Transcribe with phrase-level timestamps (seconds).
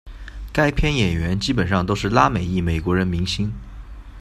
[0.51, 3.53] 该片演员基本上都是拉美裔美国人明星。